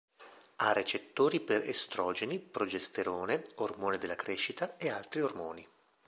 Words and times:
Ha 0.55 0.73
recettori 0.73 1.39
per 1.39 1.61
estrogeni, 1.69 2.39
progesterone, 2.39 3.45
ormone 3.57 3.99
della 3.99 4.15
crescita 4.15 4.75
e 4.77 4.89
altri 4.89 5.21
ormoni. 5.21 5.63